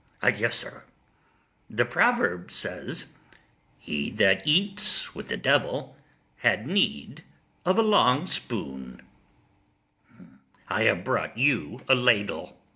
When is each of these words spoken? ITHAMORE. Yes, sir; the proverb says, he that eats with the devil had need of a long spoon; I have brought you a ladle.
ITHAMORE. 0.23 0.39
Yes, 0.39 0.55
sir; 0.57 0.83
the 1.69 1.85
proverb 1.85 2.49
says, 2.49 3.05
he 3.77 4.09
that 4.09 4.47
eats 4.47 5.13
with 5.13 5.27
the 5.27 5.37
devil 5.37 5.95
had 6.37 6.65
need 6.65 7.23
of 7.65 7.77
a 7.77 7.83
long 7.83 8.25
spoon; 8.25 9.03
I 10.67 10.85
have 10.85 11.03
brought 11.03 11.37
you 11.37 11.83
a 11.87 11.93
ladle. 11.93 12.59